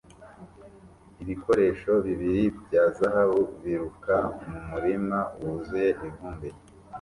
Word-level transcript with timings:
Ibikoresho 1.23 1.91
bibiri 2.05 2.43
bya 2.63 2.83
zahabu 2.97 3.39
biruka 3.63 4.15
mumurima 4.49 5.19
wuzuye 5.39 5.89
ivumbi 6.09 6.49